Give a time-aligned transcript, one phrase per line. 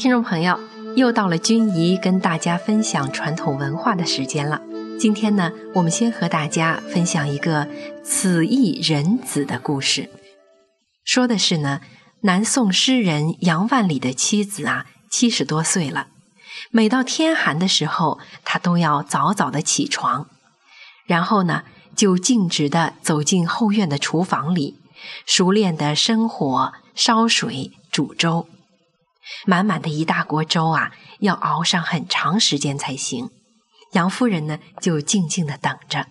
[0.00, 0.58] 听众朋友，
[0.96, 4.62] 又到了君怡跟大家分享传统文化的时间了。
[4.98, 7.68] 今天呢，我们先和大家分享一个
[8.02, 10.08] 此一人子的故事。
[11.04, 11.82] 说的是呢，
[12.22, 16.06] 南宋诗人杨万里的妻子啊，七十多岁了，
[16.70, 20.28] 每到天寒的时候，他都要早早的起床，
[21.04, 24.78] 然后呢，就径直的走进后院的厨房里，
[25.26, 28.48] 熟练的生火、烧水、煮粥。
[29.46, 33.30] 满满的一大锅粥啊，要熬上很长时间才行。
[33.92, 36.06] 杨夫人呢，就静静的等着。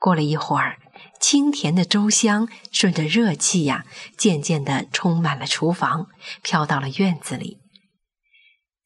[0.00, 0.78] 过了一会儿，
[1.20, 3.84] 清甜的粥香顺着热气呀，
[4.16, 6.08] 渐渐的充满了厨房，
[6.42, 7.58] 飘到了院子里。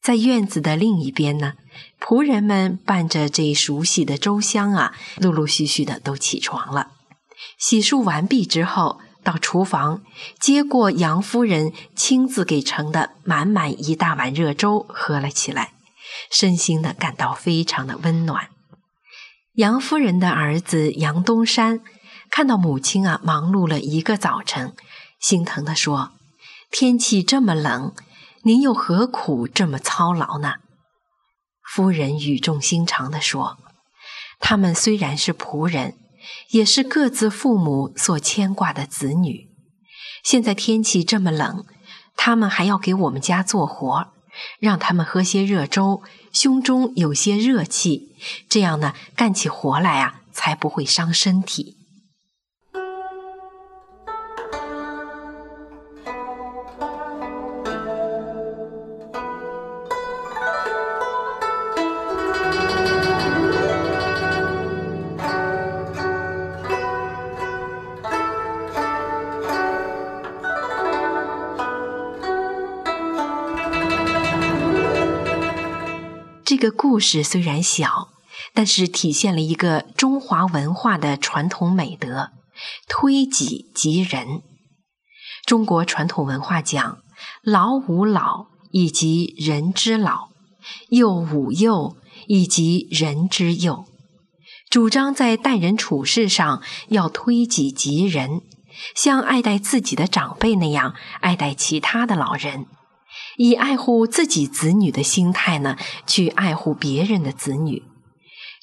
[0.01, 1.53] 在院子的另一边呢，
[1.99, 6.91] 仆人们伴着这熟悉的粥香啊，陆陆续续的都起床了。
[7.57, 9.01] 洗漱完毕之后。
[9.23, 10.01] 到厨房
[10.39, 15.73] 接过杨夫人亲自给盛的满满一大碗热粥，喝了起来，
[16.31, 18.49] 身心的感到非常的温暖。
[19.53, 21.81] 杨夫人的儿子杨东山
[22.29, 24.73] 看到母亲啊忙碌了一个早晨，
[25.19, 26.13] 心疼的说
[26.71, 27.93] ：“天气这么冷，
[28.43, 30.55] 您又何苦这么操劳呢？”
[31.69, 33.57] 夫人语重心长的说
[34.39, 35.97] ：“他们虽然是仆人。”
[36.49, 39.49] 也是各自父母所牵挂的子女。
[40.23, 41.65] 现在天气这么冷，
[42.15, 44.13] 他们还要给我们家做活，
[44.59, 48.15] 让他们喝些热粥，胸中有些热气，
[48.47, 51.78] 这样呢，干起活来啊，才不会伤身体。
[76.59, 78.09] 个故事虽然小，
[78.53, 82.31] 但是体现了一个中华文化的传统美德——
[82.87, 84.43] 推己及人。
[85.45, 86.99] 中国传统文化讲
[87.41, 90.29] “老吾老以及人之老，
[90.89, 91.95] 幼吾幼
[92.27, 93.85] 以及人之幼”，
[94.69, 98.41] 主张在待人处事上要推己及人，
[98.95, 102.67] 像爱戴自己的长辈那样爱戴其他的老人。
[103.39, 107.83] 以爱护自己子女的心态呢，去爱护别人的子女，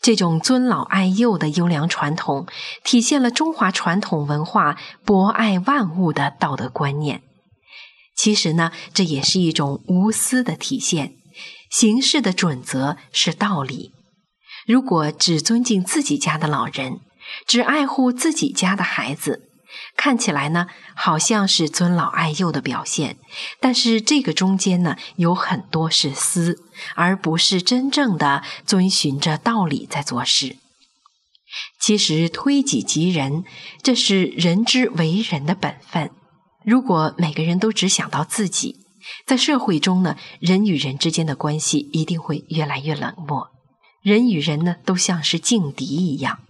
[0.03, 2.47] 这种尊老爱幼的优良传统，
[2.85, 7.23] 体现了中华传统文化博爱万物的道德观念。
[8.15, 11.15] 其实呢，这也是一种无私的体现。
[11.71, 13.93] 行事的准则是道理。
[14.67, 17.01] 如果只尊敬自己家的老人，
[17.47, 19.46] 只爱护自己家的孩子。
[19.97, 23.17] 看起来呢，好像是尊老爱幼的表现，
[23.61, 26.63] 但是这个中间呢，有很多是私，
[26.95, 30.57] 而不是真正的遵循着道理在做事。
[31.81, 33.45] 其实推己及人，
[33.83, 36.11] 这是人之为人的本分。
[36.65, 38.81] 如果每个人都只想到自己，
[39.25, 43.49] 在社会中呢，人与人之间的关系一定会越来越冷漠，
[44.03, 46.41] 人与人呢，都像是劲敌一样。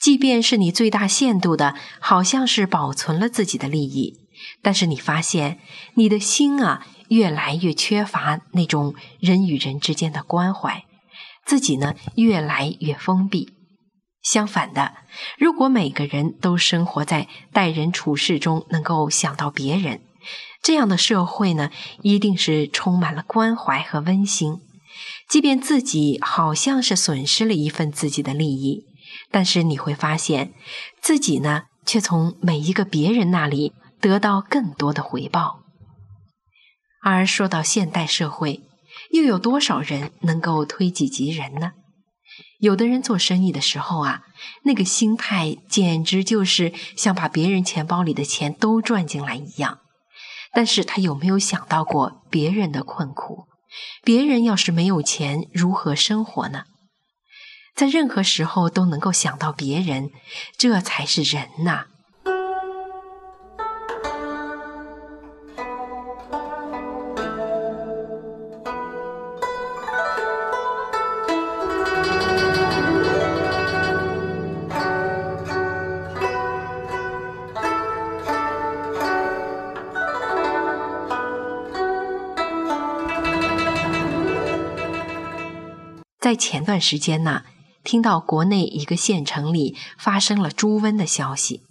[0.00, 4.16] 即便是你最大限度的，好像是保存了自己的利益，
[4.62, 5.60] 但是你发现
[5.94, 10.84] 你的心啊，越来越缺乏那种人与人之间的关怀，
[11.44, 13.52] 自己呢越来越封闭。
[14.22, 14.94] 相反的，
[15.38, 20.00] 如果每个人都生活在待人处事中能够想到别人，
[20.62, 21.70] 这样的社会呢，
[22.02, 24.60] 一定是充满了关怀和温馨。
[25.28, 28.84] 即便自己好像是损失了一份自己的利益。
[29.30, 30.52] 但是你会发现，
[31.00, 35.60] 自己呢，却从每一个别人那里得到更多的回报。
[37.02, 38.60] 而说到现代社会，
[39.12, 41.72] 又有多少人能够推己及人呢？
[42.58, 44.22] 有的人做生意的时候啊，
[44.64, 49.78] 那个心态简直就是像把别人钱包里的钱都赚进来一样。
[50.52, 53.46] 但是他有没有想到过别人的困苦？
[54.02, 56.64] 别人要是没有钱，如何生活呢？
[57.80, 60.10] 在任何时候都能够想到别人，
[60.58, 61.86] 这才是人呐。
[86.20, 87.44] 在前段时间呢。
[87.82, 91.62] 听到国内一个县城里发生了猪瘟的消息，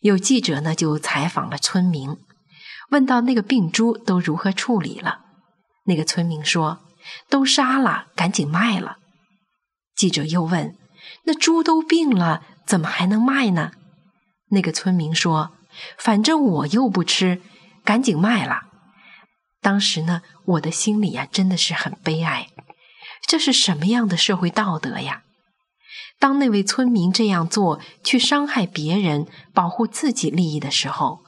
[0.00, 2.16] 有记者呢就采访了村民，
[2.90, 5.20] 问到那个病猪都如何处理了。
[5.86, 6.80] 那个村民说
[7.28, 8.96] ：“都杀了，赶紧卖了。”
[9.94, 10.76] 记者又问
[11.24, 13.72] ：“那猪都病了，怎么还能卖呢？”
[14.50, 15.52] 那个村民说
[15.98, 17.42] ：“反正我又不吃，
[17.84, 18.62] 赶紧卖了。”
[19.60, 22.48] 当时呢，我的心里呀，真的是很悲哀。
[23.26, 25.22] 这是什么样的社会道德呀？
[26.18, 31.20] 当那位村民这样做，去伤害别人、保护自己利益的时候，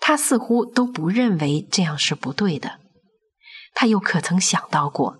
[0.00, 2.80] 他似乎都不认为这样是不对的。
[3.74, 5.18] 他又可曾想到过，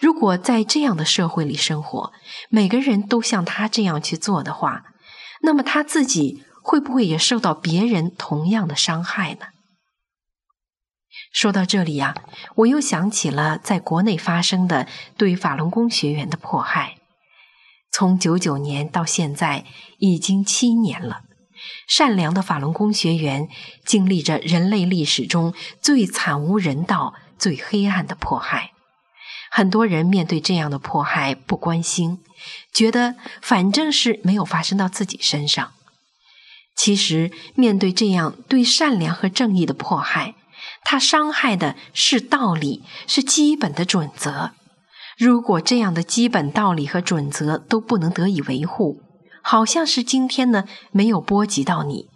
[0.00, 2.12] 如果在这样的社会里生活，
[2.48, 4.84] 每个人都像他这样去做的话，
[5.42, 9.46] 那么他自己会不会也受到别人同样的伤害呢？
[11.30, 12.14] 说到这里呀，
[12.56, 14.88] 我又想起了在国内发生的
[15.18, 16.96] 对法轮功学员的迫害。
[17.92, 19.66] 从九九年到现在，
[19.98, 21.20] 已经七年了。
[21.86, 23.48] 善良的法轮功学员
[23.84, 28.72] 经历着人类历史中最惨无人道、最黑暗的迫害。
[29.50, 32.20] 很多人面对这样的迫害不关心，
[32.72, 35.72] 觉得反正是没有发生到自己身上。
[36.74, 40.34] 其实，面对这样对善良和正义的迫害，
[40.82, 44.52] 他伤害的是道理，是基本的准则。
[45.22, 49.02] 如果这样的基本道理和准则都不能得以维护，
[49.40, 52.08] 好像是今天呢没有波及到你，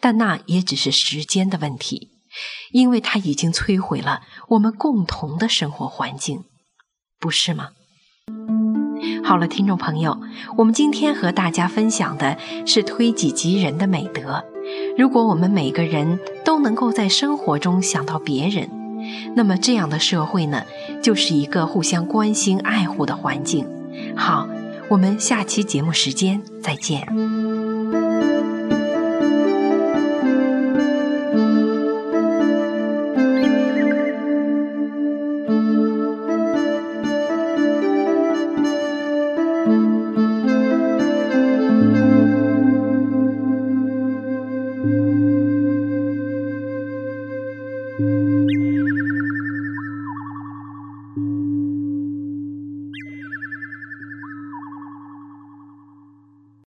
[0.00, 2.10] 但那也只是时间的问题，
[2.70, 4.20] 因为它已经摧毁了
[4.50, 6.44] 我们共同的生活环境，
[7.18, 7.70] 不是吗？
[9.24, 10.20] 好了，听众朋友，
[10.56, 14.44] 我们今天和大家分享的是推己及人的美德。
[14.96, 18.70] 如果我们每个人都能够在生活中想到别人，
[19.34, 20.64] 那么这样的社会呢，
[21.02, 23.66] 就是一个互相关心爱护的环境。
[24.16, 24.48] 好，
[24.88, 27.06] 我们下期节目时间再见。